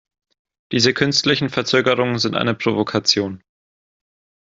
[0.71, 3.43] Diese künstlichen Verzögerungen sind eine Provokation.